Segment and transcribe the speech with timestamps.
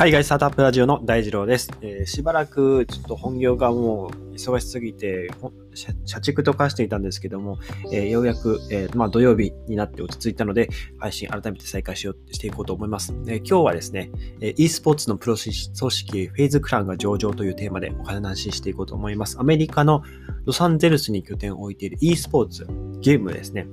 [0.00, 1.70] 海外スタートアップラジオの大二郎です。
[1.82, 5.30] えーしばらくちょっと本業がもう忙しすぎて、
[6.06, 7.58] 社畜と化していたんですけども、
[7.92, 13.14] えーようやく、えーまあ、土曜日になって落ち着いたので、配信改めて再開しようしていこうと思います。
[13.28, 19.38] え今日はですね、え e スポーツのプロ組織フェイズクランが上場というテーマでお話ししていこうと思います。
[19.38, 20.02] アメリカの
[20.46, 22.66] ロサンゼルスに拠点を置いている e スポーツ、
[23.02, 23.66] ゲームですね。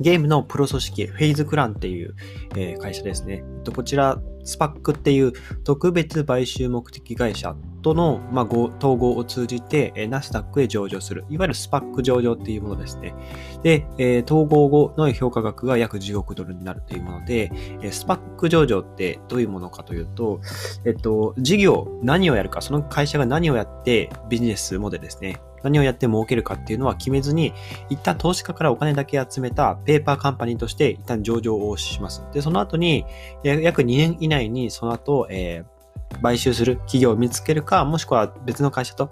[0.00, 2.14] ゲームのプロ組織、フェイズクランっていう、
[2.56, 3.44] え会社ですね。
[3.74, 11.24] こちら、スパックっていう特別買収目的会社との、まあ、統合を通じて、えナスダックへ上場する。
[11.30, 13.14] いわゆるスパック上場っていうものですね。
[13.62, 17.52] で、え統合後の評価額が約10億ドルになるというもので、
[17.82, 20.40] えスパック上場ってどういうものかというと、
[20.84, 25.40] えっと、事業、何をやるか、その会社が何をやってビジネスモデルですね。
[25.62, 27.52] 何をやって儲けるかっていうのは決めずに、
[27.90, 32.24] 一旦投資家からお金だけ集めたペーパーカンパニーとして一旦上場をします。
[32.32, 33.04] で、その後に、
[33.42, 35.72] 約2年以内にその後、えー
[36.20, 39.08] 買収する企業を見つけるか、もしくは別の会社と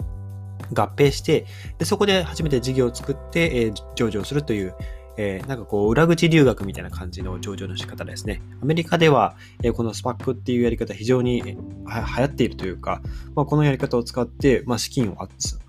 [0.73, 1.45] 合併して、
[1.79, 4.75] でそこで初めて事業を作って、えー上場するという、
[5.21, 8.41] えーなんかこう、裏口留学みたいな感じの上場の仕方ですね。
[8.61, 13.01] アメリカでは、えーこのスパックっていうやり方非常に流行っているというか、
[13.35, 15.17] まあ、このやり方を使って、まあ、資金を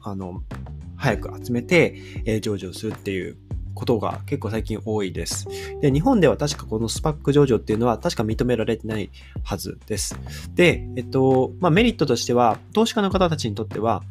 [0.03, 0.43] あの
[0.97, 3.37] 早く集めて、えー上場するっていう
[3.75, 5.47] ことが結構最近多いです。
[5.81, 9.11] で、日本では確かこのスパック上場っていうのは確か認められてない
[9.45, 10.19] はずです。
[10.55, 14.03] で、えっと、まあ、メリットとしては、投資家の方たちにとっては、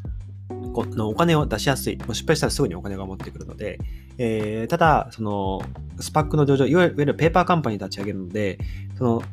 [0.73, 1.97] このお金を出しやすい。
[1.97, 3.79] もう失敗したらすぐにお金が持ってくるので、
[4.23, 5.61] えーただ、その、
[5.99, 8.59] スパックの上場、いわゆるペーパーカンパニー立ち上げるので、
[8.95, 9.23] その、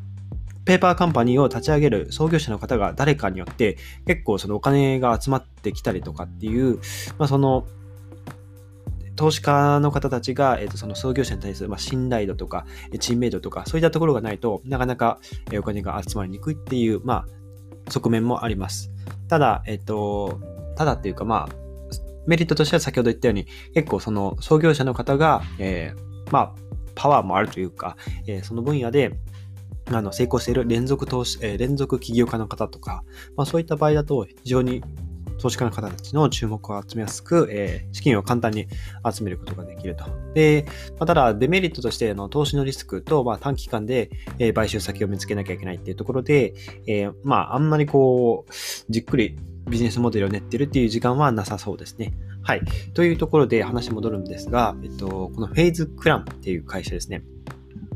[0.64, 6.76] ペーパーカンパニーを立ち上げる創業者の方が誰かによって結構そのお金が集まってきたりとかっていう、
[7.16, 7.66] まあ、その
[9.16, 15.18] 投資家の方たちが、えーとその創業者に対する、ま、信頼度とかえ知名度とかそういったところがないとなかなか
[15.58, 17.24] お金が集まりにくいっていう、ま
[17.86, 18.90] あ、側面もあります。
[19.26, 20.38] ただ、えっ、と、
[20.76, 21.67] ただっていうかまあ
[22.28, 26.54] メリットとしては先ほど言ったように結構その創業者の方が、えーまあ
[26.94, 27.96] パワーもあるというか、
[28.26, 29.12] えーその分野で
[29.90, 33.02] あの成功している連続投資、えー連続起業家の方とか、
[33.36, 34.82] まあ、そういった場合だと非常に
[35.40, 38.66] 投資家の方たちの注目を集めやすく、えー資金を簡単に
[39.10, 40.04] 集めることができると。
[40.34, 40.66] で、
[40.98, 46.54] まあ、ただデメリットとしての投資のリスクと、まあ、短期間で、えー買収先を見つけなきゃいけないっていうところで、
[46.86, 48.52] えーまああんまりこう
[48.90, 52.12] じっくりビジネスモデルを練ってるっていう時間はなさそうですね。
[52.42, 52.62] はい。
[52.94, 57.22] というところで話戻るんですが、えっと、このフェイズクランっていう会社ですね。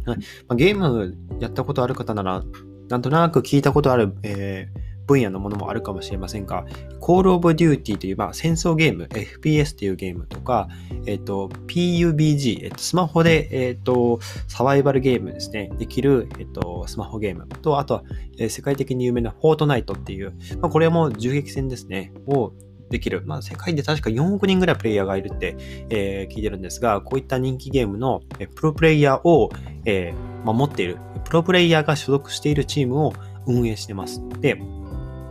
[0.05, 0.19] はい
[0.49, 2.43] ま、ゲームやったことある方なら、
[2.89, 6.65] なんとなく聞いたことある、えー分野のものもあるかもしれませんが、
[7.01, 10.69] Call of Duty という、まあ、戦争ゲーム、FPS というゲームとか、
[11.07, 18.05] えっ、と、PUBG、えっ、と、スマホで、えっ、と、サバイバルゲームですね、できる、えっ、と、スマホゲームと、あとは、
[18.39, 22.53] え世界的に有名なフォートナイトっていう、まあ、これも銃撃戦ですね、を
[22.91, 23.23] できる。
[23.25, 25.57] まあ、世界で確か4億人ぐらいプレイヤーがいるって、
[25.89, 29.51] え聞いてるんですが、こういった人気ゲームの、えプロプレイヤーを、
[29.87, 33.13] えーまあ、持っている、プロプレイヤーが所属しているチームを
[33.47, 34.23] 運営してます。
[34.41, 34.61] で、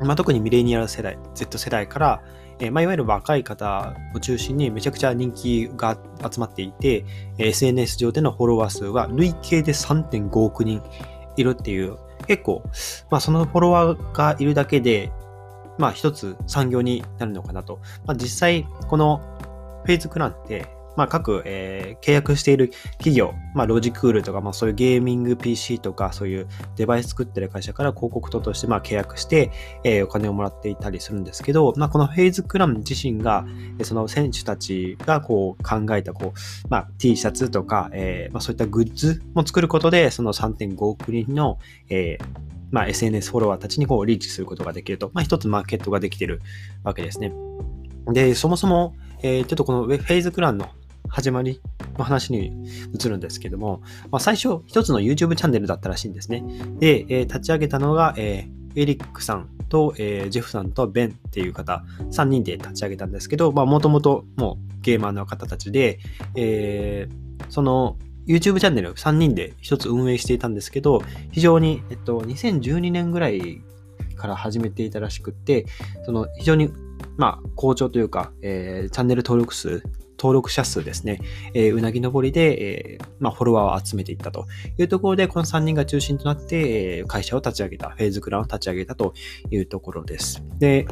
[0.02, 2.24] まあ、特にミレニアル世代、Z 世代から、
[2.60, 5.98] えーまあ、いわゆる若い方を中心にめちゃくちゃ人気が
[6.32, 7.06] 集まっていて、
[7.38, 10.82] SNS 上でのフォロワー数は累計で3.5億人
[11.38, 11.98] いるっていう、
[12.28, 12.64] 結構、
[13.10, 15.12] まあ、そのフォロワーがいるだけで、
[15.78, 17.80] まあ、一つ産業になるのかなと。
[18.06, 19.22] まあ、実際、この
[19.86, 29.52] フェイズクランって、まあ、各、えー契約している企業、まあ、ロジクールとか、まあ、そういうゲーミング PC とか、そういうデバイス作ってる会社から広告塔として、まあ、契約して、
[29.84, 33.46] えーお金をもらっていたりするんですけど、まあ、このフェイズクラン自身が、
[33.84, 41.60] その選手たちがこう考えたこう、まあ、T シャツとか、えーまあ、そういったグッズも作ることで、その3.5億人の、
[41.90, 46.42] えーまあ、SNS フォロワーたちにこうリーチすることができると、まあ、一つマーケットができている
[46.84, 47.34] わけですね。
[48.08, 50.70] で、そもそも、えーちょっとこのフェイズクランの
[51.12, 51.62] 始まり
[51.98, 52.54] の話に
[52.98, 56.44] 移るんですけども、まあ、最初一つの YouTube チャンネルだったらしいんですね。
[56.80, 66.00] で、えー立ち上げたのが、えーエリックさんと、えージェフさんとベンっていう方、3人で立ち上げたんですけど、もともともうゲーマーの方たちで、
[66.36, 67.98] えーその
[68.28, 71.02] YouTube チャンネル3人で一つ運営していたんですけど、
[71.32, 73.62] 非常に、えっと、2012年ぐらい
[74.16, 75.66] から始めていたらしくって、
[76.06, 76.70] その非常に、
[77.18, 79.84] まあ、好調というか、えーチャンネル登録数、
[80.22, 81.20] 登録者数ですね、
[81.56, 84.46] えーうなぎ登りで、えーまあ、フォロワーを集めていったと
[84.78, 89.16] いうところで、この3人が中心となって、え会社を立ち上げた、フェーズクランを立ち上げたと
[89.50, 90.44] いうところです。
[90.60, 90.86] で、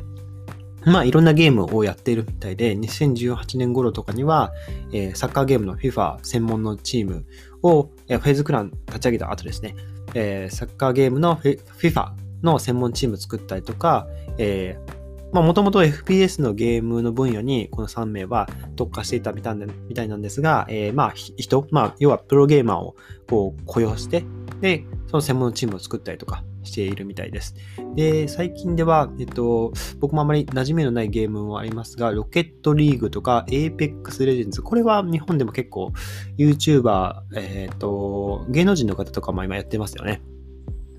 [0.83, 4.51] まあ、いろんなゲームをやっているみたいで、2018年頃とかには、
[4.91, 7.25] えーサッカーゲームの FIFA 専門のチーム
[7.61, 9.75] を、えーフェーズクラン立ち上げた後ですね、
[10.15, 14.98] えーサッカーゲームの FIFA の専門チーム作ったりとか、えー、
[15.31, 22.95] まあもともと FPS のゲームの分野にこの3名は特化していたみたいなんですが、えー、まあ、人、まあ、要はプロゲーマーを
[23.27, 24.25] こう雇用して、
[24.61, 27.55] で、その専門のチームを作ったりとかしているみたいです。
[27.95, 35.93] で、最近では、えっと、僕もあまり馴染みのないゲームもありますが、ロケットリーグとか Apex Legends、これは日本でも結構
[36.37, 40.21] YouTuber、えっと、芸能人の方とかも今やってますよね。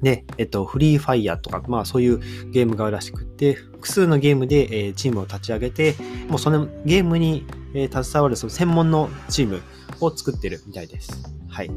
[0.03, 2.19] で、えっと、フリーファイヤーとか、まあそういう
[2.51, 5.95] ゲームがあるらしくって、複数のゲームで、えー、チームを立ち上げて、
[6.29, 9.63] もうそのゲームに、えー、携わるその専門のチーム
[10.01, 11.11] を作ってるみたいです。
[11.49, 11.71] はい。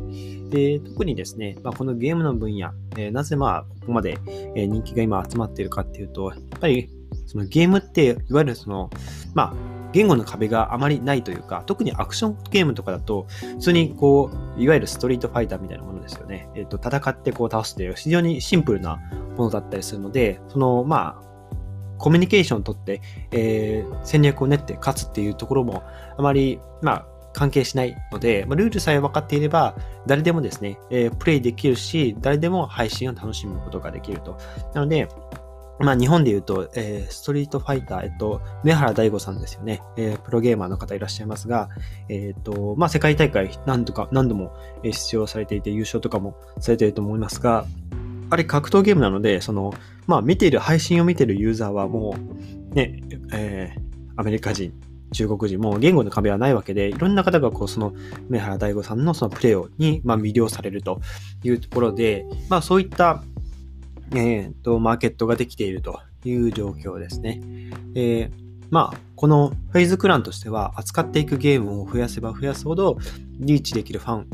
[0.50, 4.20] で、特にですね、まあ、このゲームの分野、えー、なぜまあ、ここまで、
[4.56, 6.90] え人気が今集まっているかっていうと、やっぱり、
[7.26, 8.90] そのゲームって、いわゆるその、
[9.34, 16.50] まあ、言語の壁があまりないというか、特にアクションゲームとかだと、普通にこう、いわゆるストリートファイターみたいなものですよね。
[16.56, 19.00] えっ、ー、と、戦ってこう倒すという非常にシンプルな
[19.38, 21.24] ものだったりするので、その、まあ、
[21.98, 23.02] コミュニケーションをとって、
[23.32, 25.84] えー、戦略を練って勝つっていうところも
[26.18, 29.76] あまり、まあ、関係しないので、まあ、ルールさえ分かっていれば、
[30.08, 34.38] 誰でもですね、えー、プレイできるし、誰でも配信を楽しむことができると。
[34.74, 35.08] なので、
[35.80, 39.82] まあ日本で言うと、えー、ストリートファイター、えっと、目原大吾さんですよね。
[39.98, 41.70] えー、プロゲーマーの方いらっしゃいますが、
[42.10, 44.54] えっ、と、まあ世界大会何度か、何度も
[44.84, 47.66] 出場されていて優勝とかもされていると思いますが、
[48.30, 49.74] あれ格闘ゲームなので、その、
[50.08, 52.16] まあ見ている、配信を見ているユーザーはも
[52.72, 53.02] う、ね、
[53.34, 53.82] えー、
[54.16, 54.74] アメリカ人、
[55.12, 57.94] 中国人もう言語の壁はないわけで、いろんな方がこう、その、
[58.30, 61.00] 目原大吾さんのそのプレイに、まあ、魅了されると
[61.44, 63.24] いうところで、まあそういった
[64.16, 67.42] えー、と、マーケットができているという状況ですね。
[67.96, 68.32] えー、
[68.70, 72.98] まあ、このフェイズクランとしては、扱っていくゲームを増やせば増やすほど、
[73.40, 74.28] リーチできるファン、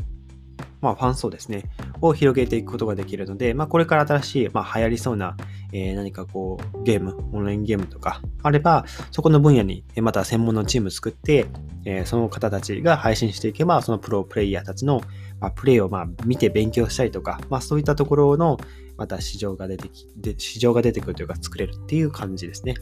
[0.80, 1.64] まあ、ファン層ですね、
[2.00, 5.36] を広げていくことができるので、まあ、これから新しい、まあ、流行りそうな、
[5.72, 11.46] えー、何かこう、ゲーム、オンラインゲームとかあれば、そこの分野に、また専門のチーム作って、
[11.84, 15.02] えー、その方たちが配信していけば、そのプロプレイヤーたちの、
[15.40, 18.58] まあ、プレイをまあ見て勉強したりとか、まあ、そういったところの、
[18.96, 22.74] また市場が出てき、で市場が出てくるというか作れるっていう感じですね。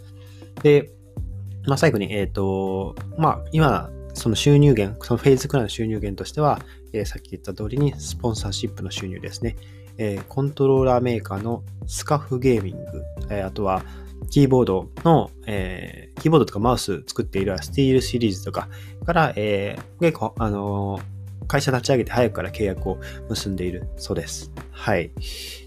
[0.62, 0.90] で、
[1.66, 6.60] まあ、最後に、えっ、ー、と、まあ、今、その収入源、そのフェイズクラの収入源としては、
[6.92, 9.56] えー、さっき言った通りにスポンサーシップの収入ですね。
[9.98, 13.82] えー、コントローラーメーカーのスカフゲーミング、えー、あとは
[14.30, 18.68] キーボードの、えー、キーボードとかマウス作っているスティールシリーズとか
[19.04, 21.02] から、えー、結構、あのー、
[21.48, 22.98] 会社立ち上げて早くから契約を
[23.28, 24.52] 結んでいるそうです。
[24.70, 25.10] はい。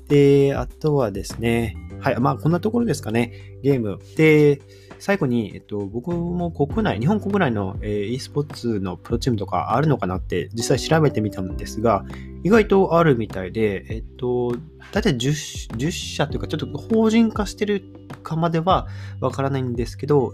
[0.07, 4.00] で、あとはですね、はい、まあこんなところですかね、ゲーム。
[4.16, 4.62] で、
[5.01, 12.06] 最後に、えっと、僕も国内、日本国内の、えー、e スポーツのプロチームとかあるのかなって実際調べてみたんですが、
[12.44, 14.56] 意外とあるみたいで、えっと、
[14.92, 17.84] 大体 10, 10社というか、ちょっと法人化してる
[18.22, 18.88] かまでは
[19.22, 20.34] わからないんですけど、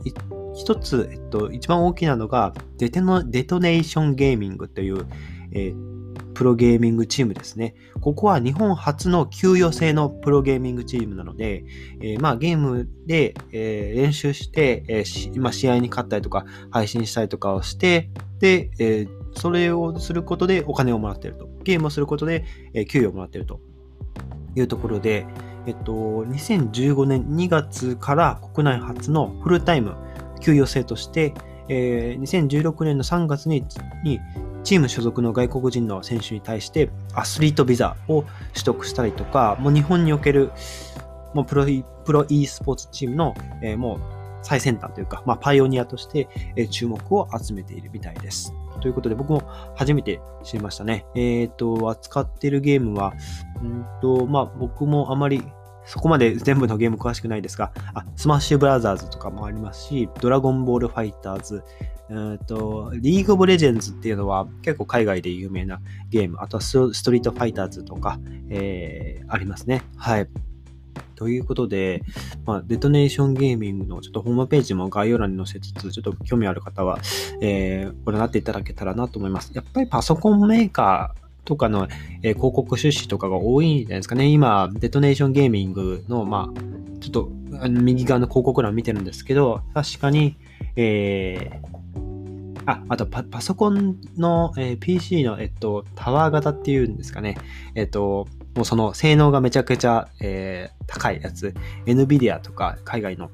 [0.53, 5.05] 一つ、えっと、一番大きなのがデテノ、デトネーションゲーミングという、
[5.51, 5.97] えー
[6.37, 7.73] プロゲーミングチームですね。
[7.99, 11.63] ここは日本初の給与制のプロゲーミングチームなので、
[11.99, 15.03] えー、まあゲームで、えー、練習して、え
[15.39, 21.49] まあ、試合に勝ったりとか配信したりとかをして、で、え、それをすることでお金をもらっていると。
[21.63, 22.45] ゲームをすることで、
[22.75, 23.59] え、給与をもらっていると
[24.55, 25.25] いうところで、
[25.65, 29.95] えっと、2015年2月から国内初のフルタイム
[30.39, 31.33] 給与制として、
[31.67, 33.65] えー、2016年の3月に
[34.03, 34.19] に
[34.67, 40.51] チーム所属の外国人の選手に対してアスリートビザを取得したりとか、もう日本における
[41.33, 41.65] もうプロ
[42.03, 43.33] プロ e スポーツチームの、
[43.63, 43.99] えー、もう
[44.43, 48.53] 最先端というか、まあ、パイオニアとして、え、注目を集めているみたいです。
[48.81, 49.41] ということで僕も
[49.77, 51.05] 初めて知りましたね。
[51.15, 53.13] えっ、ー、と、扱っているゲームは、
[53.61, 55.43] うんと、まあ僕もあまり
[55.87, 61.63] そこまで全部のゲーム詳しくないですが、あ、スマッシュブラザーズとかもありますし、ドラゴンボールファイターズ、
[62.09, 65.79] えと、リーグオブレジェンズっていうのは結構海外で有名な
[66.09, 69.81] ゲーム、あとはストリートファイターズとか、えー、ありますね。
[69.95, 70.27] はい。
[71.15, 72.03] ということで、
[72.45, 76.99] まあ、デトネーションゲーミングのちょっとホームページも概要欄に載せつつ、ちょっと興味ある方は、
[77.41, 79.51] えー、ご覧になっていただけたらなと思います。
[79.53, 81.87] やっぱりパソコンメーカー、とかの、
[82.21, 84.27] えー、広告出資とかが多いんじゃないですかね。
[84.27, 87.31] 今、デトネーションゲーミングの、まあ、ちょっと
[87.69, 90.37] 右側の広告欄見てるんですけど、確かに、
[90.75, 97.37] えー、あ、あとパパソコンの、えー、PC の、えっと、タワー型っていうんですかね。
[97.75, 103.31] えっと、もうその性能がめちゃくちゃ、えー、高いやつ、NVIDIA とか海外の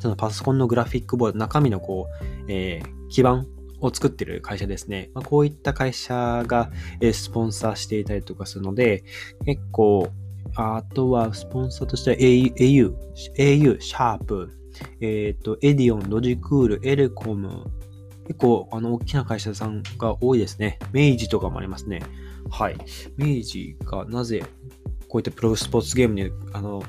[0.00, 3.44] そのパソコンのグラフィックボード、中身のこう、えー、基板
[3.82, 5.10] を作ってる会社ですね。
[5.14, 6.70] まあ、こういった会社が、
[7.00, 9.04] え、スポンサーしていたりとかするので、
[9.44, 10.08] 結構、
[10.54, 12.94] あとは、スポンサーとしては au、au、
[13.36, 14.50] au シャープ、
[15.00, 17.64] えっ、ー、と、エディオン、ロジクール、エレコム、
[18.26, 20.78] 結構、あの、大きな会社さんが多いですね。
[20.92, 22.02] 明治とかもありますね。
[22.50, 22.76] はい。
[23.16, 24.44] 明治がなぜ、
[25.08, 26.82] こういったプロスポーツゲームに、あの、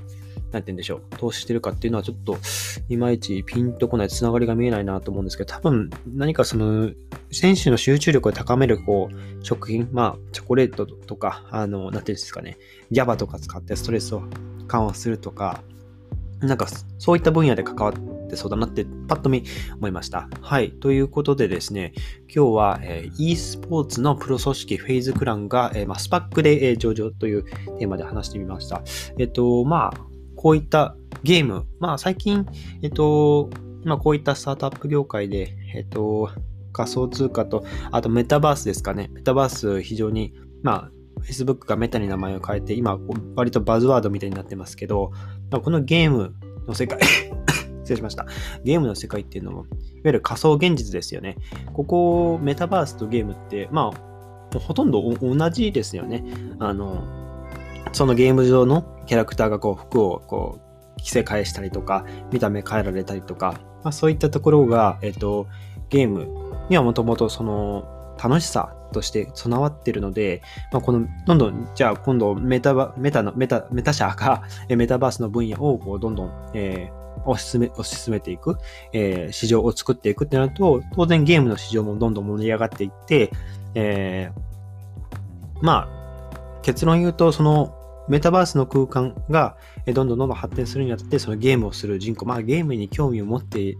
[0.53, 2.38] なんて言うんでしょう、投資してるかっていうのはちょっと、
[2.88, 6.91] いまいちピンとこない、つながりが見えないなと思うんですけど、多分何かその、
[7.31, 12.57] 選手の集中力を高める、こう、食品、まあ、チョコレートとか、あの、なんていうんですかね、
[12.91, 14.24] ギャバとか使ってストレスを
[14.67, 15.63] 緩和するとか、
[16.39, 16.67] なんか、
[17.00, 19.43] そういった分野で関わってそうだなって、パッと見
[19.77, 20.29] 思いました。
[20.41, 20.72] はい。
[20.72, 21.93] ということでですね、
[22.33, 27.43] 今日は、えー、e スポーツのプロ組織フェイズクランが、えーま、スパックで、えー、上場という
[27.79, 28.83] テーマで話してみました。
[29.17, 30.12] えっ、と、まあ、
[30.43, 32.45] こういったゲーム、まあ最近、
[32.81, 33.50] えっと、
[33.85, 36.29] まあこういったスタートアップ業界で、えっと、
[36.73, 39.09] 仮想通貨と、あとメタバースですかね。
[39.13, 43.00] メタバース非常に、まあ、Facebook がメタに名前を変えて、今、
[43.38, 45.13] 割とバズワードみたいになってますけど、
[45.50, 46.35] このゲーム
[46.67, 47.00] の世界
[47.83, 48.25] 失礼しました。
[48.65, 49.67] ゲームの世界っていうのも、いわ
[50.05, 51.38] ゆる仮想現実ですよね。
[51.71, 53.91] ここ、メタバースとゲームって、ま
[54.53, 56.25] あ、ほとんど同じですよね。
[56.59, 57.23] あの、
[57.92, 60.60] そのゲーム上のキャラクターがこう服をこ
[60.98, 65.48] う着せ替えしたりとか、見た目変えられたりとか、まあ、そういったところが、えっ、と、
[65.90, 66.28] ゲーム
[66.70, 78.58] にはもともとその楽しさとして備わってるので、まあ、この、どんどん、じゃあ今度メタバ、メタの、メタ、メタ社が メタバースの分野をこうどんどん、えー、推し進め、推し進めていく、
[78.94, 83.32] えー、市場を作っていくってなると、当然ゲームの市場もどんどん盛り上がっていって、
[83.75, 86.02] えー、まあ、
[86.63, 87.75] 結論言うと、その、
[88.10, 89.55] メタバースの空間が
[89.86, 93.77] どんどんどんどん発展するにあたって、そのゲームをする人口、まあゲームに興味を持って、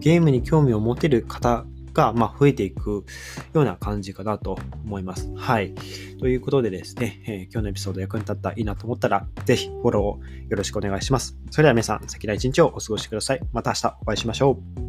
[0.00, 1.64] ゲームに興味を持てる方
[1.98, 3.04] が、まあ、増えていく
[3.54, 5.32] ような感じかなと思います。
[5.36, 5.74] はい。
[6.20, 11.36] ということでですね、えー、今日のエピソード役に立ったらいいなと思ったら、ぜひフォローをよろしくお願いします。
[11.50, 13.40] それでは皆さん、先な一日をお過ごしください。
[13.52, 14.87] また明日お会いしましょう。